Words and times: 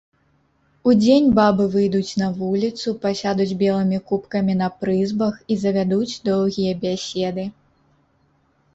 Удзень 0.91 1.27
бабы 1.39 1.63
выйдуць 1.75 2.13
на 2.21 2.29
вуліцу, 2.39 2.95
пасядуць 3.05 3.57
белымі 3.61 4.01
купкамі 4.09 4.53
на 4.65 4.73
прызбах 4.81 5.35
і 5.51 5.63
завядуць 5.65 6.11
доўгія 6.33 6.73
бяседы. 6.85 7.51